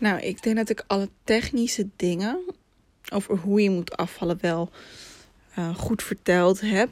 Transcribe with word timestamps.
Nou, 0.00 0.20
ik 0.20 0.42
denk 0.42 0.56
dat 0.56 0.70
ik 0.70 0.84
alle 0.86 1.08
technische 1.24 1.88
dingen 1.96 2.40
over 3.12 3.36
hoe 3.36 3.62
je 3.62 3.70
moet 3.70 3.96
afvallen 3.96 4.38
wel 4.40 4.70
uh, 5.58 5.74
goed 5.74 6.02
verteld 6.02 6.60
heb. 6.60 6.90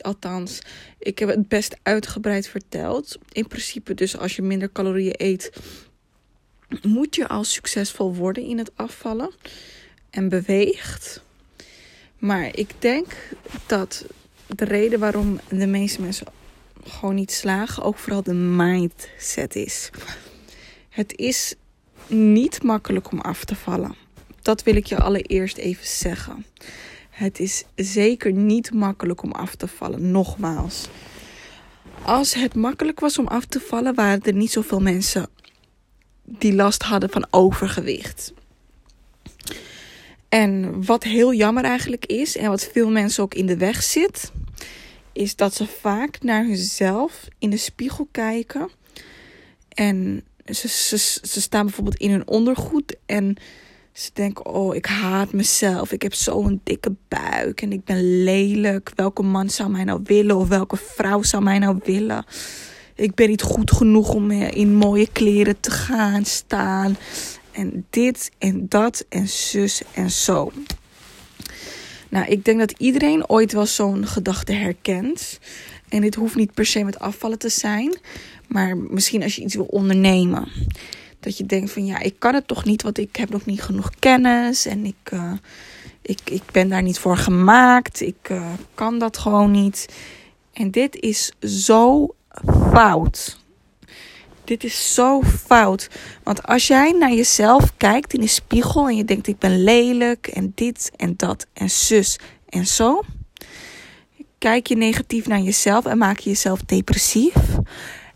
Althans, 0.00 0.60
ik 0.98 1.18
heb 1.18 1.28
het 1.28 1.48
best 1.48 1.76
uitgebreid 1.82 2.48
verteld. 2.48 3.18
In 3.32 3.46
principe, 3.46 3.94
dus 3.94 4.16
als 4.16 4.36
je 4.36 4.42
minder 4.42 4.72
calorieën 4.72 5.14
eet, 5.16 5.52
moet 6.82 7.14
je 7.14 7.28
al 7.28 7.44
succesvol 7.44 8.14
worden 8.14 8.44
in 8.44 8.58
het 8.58 8.70
afvallen 8.74 9.32
en 10.10 10.28
beweegt. 10.28 11.22
Maar 12.18 12.56
ik 12.56 12.70
denk 12.78 13.16
dat 13.66 14.04
de 14.46 14.64
reden 14.64 14.98
waarom 14.98 15.40
de 15.48 15.66
meeste 15.66 16.00
mensen 16.00 16.26
gewoon 16.84 17.14
niet 17.14 17.32
slagen, 17.32 17.82
ook 17.82 17.98
vooral 17.98 18.22
de 18.22 18.34
mindset 18.34 19.56
is. 19.56 19.90
Het 20.88 21.16
is 21.16 21.54
niet 22.10 22.62
makkelijk 22.62 23.12
om 23.12 23.20
af 23.20 23.44
te 23.44 23.54
vallen. 23.54 23.94
Dat 24.42 24.62
wil 24.62 24.76
ik 24.76 24.86
je 24.86 24.96
allereerst 24.96 25.56
even 25.56 25.86
zeggen. 25.86 26.46
Het 27.10 27.40
is 27.40 27.64
zeker 27.74 28.32
niet 28.32 28.72
makkelijk 28.72 29.22
om 29.22 29.32
af 29.32 29.54
te 29.54 29.68
vallen. 29.68 30.10
Nogmaals. 30.10 30.88
Als 32.02 32.34
het 32.34 32.54
makkelijk 32.54 33.00
was 33.00 33.18
om 33.18 33.26
af 33.26 33.44
te 33.44 33.60
vallen, 33.60 33.94
waren 33.94 34.22
er 34.22 34.32
niet 34.32 34.50
zoveel 34.50 34.80
mensen 34.80 35.28
die 36.24 36.54
last 36.54 36.82
hadden 36.82 37.10
van 37.10 37.26
overgewicht. 37.30 38.32
En 40.28 40.84
wat 40.84 41.04
heel 41.04 41.34
jammer 41.34 41.64
eigenlijk 41.64 42.06
is, 42.06 42.36
en 42.36 42.48
wat 42.48 42.68
veel 42.72 42.90
mensen 42.90 43.22
ook 43.22 43.34
in 43.34 43.46
de 43.46 43.56
weg 43.56 43.82
zit, 43.82 44.32
is 45.12 45.36
dat 45.36 45.54
ze 45.54 45.66
vaak 45.66 46.22
naar 46.22 46.44
hunzelf 46.44 47.28
in 47.38 47.50
de 47.50 47.56
spiegel 47.56 48.08
kijken. 48.10 48.70
En 49.68 50.24
ze, 50.54 50.68
ze, 50.68 50.98
ze 51.22 51.40
staan 51.40 51.64
bijvoorbeeld 51.64 51.96
in 51.96 52.10
hun 52.10 52.28
ondergoed 52.28 52.96
en 53.06 53.36
ze 53.92 54.10
denken: 54.12 54.46
Oh, 54.46 54.74
ik 54.74 54.86
haat 54.86 55.32
mezelf. 55.32 55.92
Ik 55.92 56.02
heb 56.02 56.14
zo'n 56.14 56.60
dikke 56.64 56.94
buik 57.08 57.62
en 57.62 57.72
ik 57.72 57.84
ben 57.84 58.22
lelijk. 58.22 58.92
Welke 58.94 59.22
man 59.22 59.50
zou 59.50 59.70
mij 59.70 59.84
nou 59.84 60.00
willen 60.04 60.36
of 60.36 60.48
welke 60.48 60.76
vrouw 60.76 61.22
zou 61.22 61.42
mij 61.42 61.58
nou 61.58 61.80
willen? 61.84 62.24
Ik 62.94 63.14
ben 63.14 63.28
niet 63.28 63.42
goed 63.42 63.72
genoeg 63.72 64.14
om 64.14 64.30
in 64.30 64.74
mooie 64.74 65.08
kleren 65.12 65.60
te 65.60 65.70
gaan 65.70 66.24
staan. 66.24 66.96
En 67.52 67.86
dit 67.90 68.30
en 68.38 68.66
dat 68.68 69.04
en 69.08 69.28
zus 69.28 69.82
en 69.94 70.10
zo. 70.10 70.52
Nou, 72.10 72.26
ik 72.26 72.44
denk 72.44 72.58
dat 72.58 72.74
iedereen 72.78 73.28
ooit 73.28 73.52
wel 73.52 73.66
zo'n 73.66 74.06
gedachte 74.06 74.52
herkent. 74.52 75.38
En 75.88 76.00
dit 76.00 76.14
hoeft 76.14 76.34
niet 76.34 76.54
per 76.54 76.66
se 76.66 76.84
met 76.84 76.98
afvallen 76.98 77.38
te 77.38 77.48
zijn. 77.48 77.98
Maar 78.48 78.76
misschien 78.76 79.22
als 79.22 79.36
je 79.36 79.42
iets 79.42 79.54
wil 79.54 79.64
ondernemen. 79.64 80.48
Dat 81.20 81.38
je 81.38 81.46
denkt 81.46 81.70
van 81.70 81.86
ja, 81.86 81.98
ik 81.98 82.14
kan 82.18 82.34
het 82.34 82.46
toch 82.46 82.64
niet, 82.64 82.82
want 82.82 82.98
ik 82.98 83.16
heb 83.16 83.30
nog 83.30 83.44
niet 83.44 83.62
genoeg 83.62 83.90
kennis. 83.98 84.66
En 84.66 84.84
ik, 84.84 85.10
uh, 85.12 85.32
ik, 86.02 86.20
ik 86.24 86.42
ben 86.52 86.68
daar 86.68 86.82
niet 86.82 86.98
voor 86.98 87.16
gemaakt. 87.16 88.00
Ik 88.00 88.28
uh, 88.30 88.52
kan 88.74 88.98
dat 88.98 89.18
gewoon 89.18 89.50
niet. 89.50 89.88
En 90.52 90.70
dit 90.70 90.96
is 90.96 91.32
zo 91.40 92.14
fout. 92.72 93.39
Dit 94.50 94.64
is 94.64 94.94
zo 94.94 95.22
fout. 95.22 95.88
Want 96.22 96.42
als 96.42 96.66
jij 96.66 96.92
naar 96.92 97.12
jezelf 97.12 97.76
kijkt 97.76 98.14
in 98.14 98.20
de 98.20 98.26
spiegel 98.26 98.88
en 98.88 98.96
je 98.96 99.04
denkt: 99.04 99.26
ik 99.26 99.38
ben 99.38 99.62
lelijk 99.62 100.26
en 100.26 100.52
dit 100.54 100.90
en 100.96 101.14
dat 101.16 101.46
en 101.52 101.70
zus 101.70 102.18
en 102.48 102.66
zo. 102.66 103.02
Kijk 104.38 104.66
je 104.66 104.76
negatief 104.76 105.26
naar 105.26 105.40
jezelf 105.40 105.86
en 105.86 105.98
maak 105.98 106.18
je 106.18 106.30
jezelf 106.30 106.60
depressief. 106.60 107.34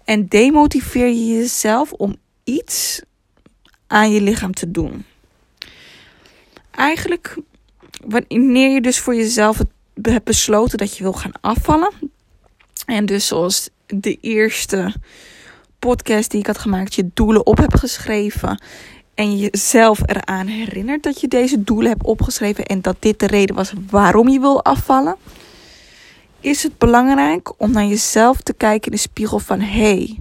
En 0.04 0.28
demotiveer 0.28 1.06
je 1.06 1.26
jezelf 1.26 1.92
om 1.92 2.16
iets 2.44 3.02
aan 3.86 4.12
je 4.12 4.20
lichaam 4.20 4.54
te 4.54 4.70
doen. 4.70 5.04
Eigenlijk, 6.70 7.36
wanneer 8.06 8.70
je 8.70 8.80
dus 8.80 8.98
voor 8.98 9.14
jezelf 9.14 9.60
hebt 10.02 10.24
besloten 10.24 10.78
dat 10.78 10.96
je 10.96 11.02
wil 11.02 11.12
gaan 11.12 11.40
afvallen. 11.40 11.92
En 12.86 13.06
dus 13.06 13.26
zoals 13.26 13.68
de 13.86 14.18
eerste 14.20 14.94
podcast 15.84 16.30
die 16.30 16.40
ik 16.40 16.46
had 16.46 16.58
gemaakt, 16.58 16.94
je 16.94 17.10
doelen 17.14 17.46
op 17.46 17.56
hebt 17.56 17.78
geschreven. 17.78 18.62
En 19.14 19.36
jezelf 19.36 20.00
eraan 20.06 20.46
herinnert 20.46 21.02
dat 21.02 21.20
je 21.20 21.28
deze 21.28 21.62
doelen 21.62 21.90
hebt 21.90 22.04
opgeschreven. 22.04 22.64
En 22.64 22.80
dat 22.80 22.96
dit 22.98 23.18
de 23.18 23.26
reden 23.26 23.54
was 23.54 23.72
waarom 23.90 24.28
je 24.28 24.40
wil 24.40 24.64
afvallen. 24.64 25.16
Is 26.40 26.62
het 26.62 26.78
belangrijk 26.78 27.52
om 27.60 27.70
naar 27.70 27.84
jezelf 27.84 28.40
te 28.40 28.54
kijken 28.54 28.90
in 28.90 28.96
de 28.96 29.02
spiegel 29.02 29.38
van 29.38 29.60
hey, 29.60 30.18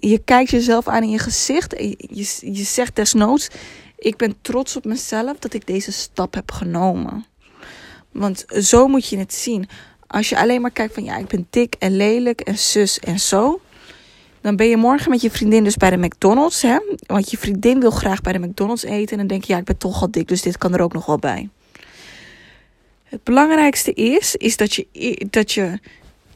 je 0.00 0.20
kijkt 0.24 0.50
jezelf 0.50 0.88
aan 0.88 1.02
in 1.02 1.10
je 1.10 1.18
gezicht. 1.18 1.74
En 1.74 1.88
je, 1.98 2.38
je 2.40 2.64
zegt 2.64 2.96
desnoods: 2.96 3.48
Ik 3.98 4.16
ben 4.16 4.34
trots 4.42 4.76
op 4.76 4.84
mezelf 4.84 5.38
dat 5.38 5.54
ik 5.54 5.66
deze 5.66 5.92
stap 5.92 6.34
heb 6.34 6.52
genomen. 6.52 7.24
Want 8.12 8.44
zo 8.48 8.86
moet 8.86 9.08
je 9.08 9.18
het 9.18 9.34
zien. 9.34 9.68
Als 10.06 10.28
je 10.28 10.38
alleen 10.38 10.60
maar 10.60 10.70
kijkt 10.70 10.94
van 10.94 11.04
ja, 11.04 11.16
ik 11.16 11.28
ben 11.28 11.46
dik 11.50 11.74
en 11.78 11.96
lelijk 11.96 12.40
en 12.40 12.58
zus 12.58 12.98
en 12.98 13.20
zo. 13.20 13.60
Dan 14.40 14.56
ben 14.56 14.66
je 14.66 14.76
morgen 14.76 15.10
met 15.10 15.20
je 15.20 15.30
vriendin 15.30 15.64
dus 15.64 15.76
bij 15.76 15.90
de 15.90 15.96
McDonald's. 15.96 16.62
Hè? 16.62 16.78
Want 17.06 17.30
je 17.30 17.38
vriendin 17.38 17.80
wil 17.80 17.90
graag 17.90 18.20
bij 18.20 18.32
de 18.32 18.38
McDonald's 18.38 18.82
eten. 18.82 19.10
En 19.10 19.18
dan 19.18 19.26
denk 19.26 19.44
je, 19.44 19.52
ja, 19.52 19.58
ik 19.58 19.64
ben 19.64 19.78
toch 19.78 20.00
al 20.00 20.10
dik, 20.10 20.28
dus 20.28 20.42
dit 20.42 20.58
kan 20.58 20.74
er 20.74 20.80
ook 20.80 20.92
nog 20.92 21.06
wel 21.06 21.18
bij. 21.18 21.48
Het 23.04 23.24
belangrijkste 23.24 23.92
is, 23.92 24.36
is 24.36 24.56
dat 24.56 24.74
je, 24.74 24.86
dat 25.30 25.52
je 25.52 25.78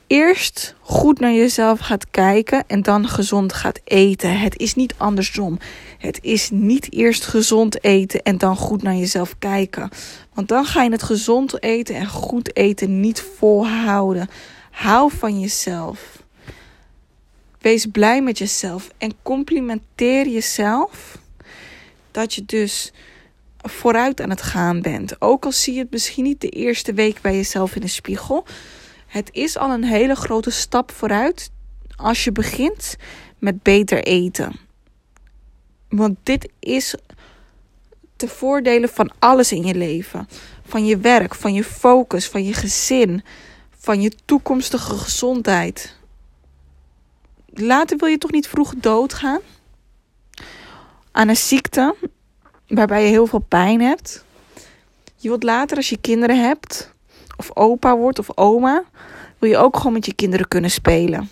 eerst 0.07 0.75
goed 0.81 1.21
naar 1.21 1.33
jezelf 1.33 1.79
gaat 1.79 2.11
kijken 2.11 2.65
en 2.67 2.83
dan 2.83 3.09
gezond 3.09 3.53
gaat 3.53 3.81
eten. 3.85 4.39
Het 4.39 4.59
is 4.59 4.75
niet 4.75 4.95
andersom. 4.97 5.59
Het 5.99 6.19
is 6.23 6.51
niet 6.51 6.93
eerst 6.93 7.25
gezond 7.25 7.85
eten 7.85 8.23
en 8.23 8.39
dan 8.39 8.57
goed 8.57 8.83
naar 8.83 8.95
jezelf 8.95 9.35
kijken. 9.39 9.91
Want 10.35 10.49
dan 10.49 10.65
ga 10.65 10.83
je 10.83 10.91
het 10.91 11.03
gezond 11.03 11.63
eten 11.63 11.95
en 11.95 12.07
goed 12.07 12.57
eten 12.57 13.01
niet 13.01 13.25
volhouden. 13.37 14.29
Hou 14.71 15.11
van 15.19 15.41
jezelf. 15.41 16.24
Wees 17.65 17.87
blij 17.87 18.23
met 18.23 18.39
jezelf 18.39 18.91
en 18.99 19.15
complimenteer 19.23 20.29
jezelf 20.29 21.19
dat 22.11 22.35
je 22.35 22.45
dus 22.45 22.93
vooruit 23.63 24.21
aan 24.21 24.31
het 24.31 24.43
gaan 24.43 24.83
bent. 24.83 25.21
Ook 25.21 25.45
al 25.45 25.53
zie 25.53 25.75
je 25.75 25.81
het 25.81 25.91
misschien 25.91 26.25
niet 26.25 26.41
de 26.41 26.49
eerste 26.49 26.93
week 26.93 27.21
bij 27.21 27.35
jezelf 27.35 27.75
in 27.75 27.81
de 27.81 27.89
spiegel. 27.89 28.45
Het 29.07 29.29
is 29.33 29.57
al 29.57 29.71
een 29.71 29.85
hele 29.85 30.15
grote 30.15 30.51
stap 30.51 30.93
vooruit 30.93 31.51
als 31.97 32.25
je 32.25 32.33
begint 32.33 32.97
met 33.39 33.63
beter 33.63 34.03
eten. 34.03 34.57
Want 35.89 36.17
dit 36.23 36.49
is 36.61 36.95
te 38.17 38.29
voordelen 38.29 38.89
van 38.89 39.13
alles 39.19 39.53
in 39.53 39.65
je 39.65 39.75
leven. 39.75 40.29
Van 40.67 40.87
je 40.87 40.97
werk, 40.97 41.35
van 41.35 41.55
je 41.55 41.65
focus, 41.65 42.29
van 42.29 42.45
je 42.45 42.53
gezin, 42.53 43.23
van 43.79 44.01
je 44.01 44.13
toekomstige 44.25 44.95
gezondheid. 44.95 46.03
Later 47.57 47.97
wil 47.97 48.09
je 48.09 48.19
toch 48.19 48.31
niet 48.31 48.49
vroeg 48.49 48.75
doodgaan? 48.77 49.41
Aan 51.13 51.29
een 51.29 51.37
ziekte 51.37 51.95
waarbij 52.69 53.03
je 53.03 53.09
heel 53.09 53.27
veel 53.27 53.45
pijn 53.49 53.81
hebt. 53.81 54.25
Je 55.17 55.29
wilt 55.29 55.43
later, 55.43 55.77
als 55.77 55.89
je 55.89 55.97
kinderen 55.97 56.41
hebt, 56.41 56.95
of 57.37 57.57
opa 57.57 57.97
wordt 57.97 58.19
of 58.19 58.37
oma, 58.37 58.85
wil 59.39 59.51
je 59.51 59.57
ook 59.57 59.77
gewoon 59.77 59.93
met 59.93 60.07
je 60.07 60.15
kinderen 60.15 60.49
kunnen 60.49 60.71
spelen. 60.71 61.31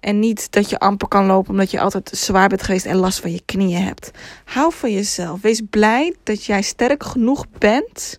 En 0.00 0.18
niet 0.18 0.52
dat 0.52 0.70
je 0.70 0.78
amper 0.78 1.08
kan 1.08 1.26
lopen 1.26 1.50
omdat 1.50 1.70
je 1.70 1.80
altijd 1.80 2.10
zwaar 2.14 2.48
bent 2.48 2.62
geweest 2.62 2.86
en 2.86 2.96
last 2.96 3.20
van 3.20 3.32
je 3.32 3.42
knieën 3.44 3.82
hebt. 3.82 4.10
Hou 4.44 4.72
van 4.72 4.92
jezelf. 4.92 5.40
Wees 5.40 5.62
blij 5.70 6.14
dat 6.22 6.44
jij 6.44 6.62
sterk 6.62 7.04
genoeg 7.04 7.46
bent. 7.58 8.18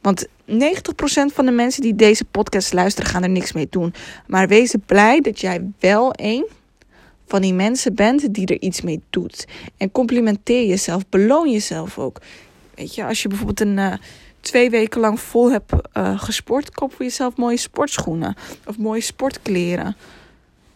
Want 0.00 0.26
90% 0.26 0.30
van 1.32 1.44
de 1.44 1.50
mensen 1.50 1.82
die 1.82 1.94
deze 1.94 2.24
podcast 2.24 2.72
luisteren 2.72 3.10
gaan 3.10 3.22
er 3.22 3.28
niks 3.28 3.52
mee 3.52 3.66
doen. 3.70 3.94
Maar 4.26 4.48
wees 4.48 4.74
blij 4.86 5.20
dat 5.20 5.40
jij 5.40 5.70
wel 5.78 6.12
een 6.16 6.46
van 7.26 7.40
die 7.40 7.54
mensen 7.54 7.94
bent 7.94 8.34
die 8.34 8.46
er 8.46 8.60
iets 8.60 8.80
mee 8.80 9.02
doet. 9.10 9.46
En 9.76 9.90
complimenteer 9.92 10.66
jezelf. 10.66 11.08
Beloon 11.08 11.50
jezelf 11.50 11.98
ook. 11.98 12.20
Weet 12.74 12.94
je, 12.94 13.04
als 13.04 13.22
je 13.22 13.28
bijvoorbeeld 13.28 13.60
een. 13.60 13.78
Uh, 13.78 13.94
twee 14.40 14.70
weken 14.70 15.00
lang 15.00 15.20
vol 15.20 15.50
hebt 15.50 15.72
uh, 15.96 16.20
gesport, 16.20 16.70
koop 16.70 16.94
voor 16.94 17.04
jezelf 17.04 17.36
mooie 17.36 17.56
sportschoenen 17.56 18.36
of 18.66 18.78
mooie 18.78 19.00
sportkleren. 19.00 19.96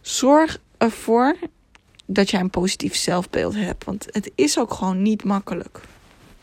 Zorg 0.01 0.61
ervoor 0.79 1.37
dat 2.07 2.31
jij 2.31 2.41
een 2.41 2.51
positief 2.51 2.95
zelfbeeld 2.95 3.55
hebt, 3.55 3.85
want 3.85 4.07
het 4.11 4.31
is 4.35 4.59
ook 4.59 4.73
gewoon 4.73 5.03
niet 5.03 5.25
makkelijk. 5.25 5.81